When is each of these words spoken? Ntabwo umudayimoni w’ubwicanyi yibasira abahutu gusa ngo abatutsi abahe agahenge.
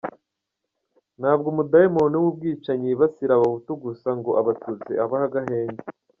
Ntabwo 1.19 1.45
umudayimoni 1.49 2.15
w’ubwicanyi 2.21 2.85
yibasira 2.89 3.31
abahutu 3.35 3.71
gusa 3.83 4.07
ngo 4.17 4.31
abatutsi 4.41 4.91
abahe 5.03 5.23
agahenge. 5.29 5.81